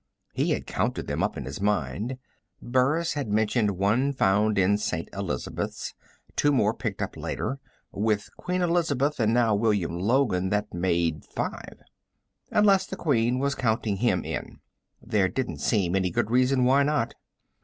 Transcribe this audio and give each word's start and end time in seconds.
_"He 0.33 0.49
had 0.49 0.65
counted 0.65 1.05
them 1.05 1.21
up 1.21 1.37
in 1.37 1.45
his 1.45 1.61
mind. 1.61 2.17
Burris 2.59 3.13
had 3.13 3.27
mentioned 3.29 3.77
one 3.77 4.13
found 4.13 4.57
in 4.57 4.79
St. 4.79 5.07
Elizabeths, 5.13 5.93
and 6.27 6.35
two 6.35 6.51
more 6.51 6.73
picked 6.73 7.03
up 7.03 7.15
later. 7.15 7.59
With 7.91 8.35
Queen 8.35 8.63
Elizabeth, 8.63 9.19
and 9.19 9.31
now 9.31 9.53
William 9.53 9.99
Logan, 9.99 10.49
that 10.49 10.73
made 10.73 11.23
five. 11.23 11.83
Unless 12.49 12.87
the 12.87 12.95
Queen 12.95 13.37
was 13.37 13.53
counting 13.53 13.97
him 13.97 14.23
in. 14.25 14.59
There 15.03 15.27
didn't 15.29 15.59
seem 15.59 15.95
any 15.95 16.09
good 16.09 16.31
reason 16.31 16.63
why 16.63 16.81
not. 16.81 17.13